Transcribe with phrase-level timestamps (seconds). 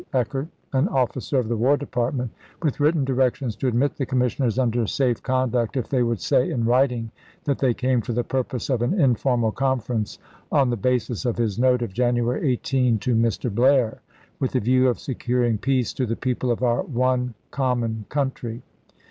[0.13, 2.31] Eckert an officer of the War Department,
[2.63, 6.65] with written directions to admit the commissioners under safe conduct if they would say in
[6.65, 7.11] writing
[7.43, 10.17] that they came for the purpose of an informal conference
[10.51, 13.53] on the basis of his note of January 18 to Mr.
[13.53, 14.01] Blair,"
[14.39, 18.63] with the view of securing peace to the people of our one common country."